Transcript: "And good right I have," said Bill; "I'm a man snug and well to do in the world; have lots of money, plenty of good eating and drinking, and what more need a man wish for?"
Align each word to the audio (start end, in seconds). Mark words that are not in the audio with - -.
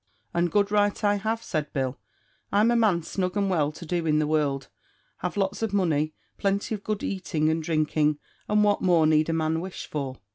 "And 0.33 0.51
good 0.51 0.71
right 0.71 1.03
I 1.03 1.17
have," 1.17 1.43
said 1.43 1.71
Bill; 1.73 1.99
"I'm 2.51 2.71
a 2.71 2.75
man 2.75 3.03
snug 3.03 3.37
and 3.37 3.51
well 3.51 3.71
to 3.73 3.85
do 3.85 4.07
in 4.07 4.17
the 4.17 4.25
world; 4.25 4.67
have 5.17 5.37
lots 5.37 5.61
of 5.61 5.75
money, 5.75 6.15
plenty 6.39 6.73
of 6.73 6.83
good 6.83 7.03
eating 7.03 7.49
and 7.49 7.61
drinking, 7.61 8.17
and 8.49 8.63
what 8.63 8.81
more 8.81 9.05
need 9.05 9.29
a 9.29 9.33
man 9.33 9.59
wish 9.61 9.85
for?" 9.85 10.15